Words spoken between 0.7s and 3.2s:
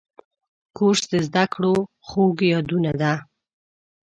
کورس د زده کړو خوږ یادونه ده.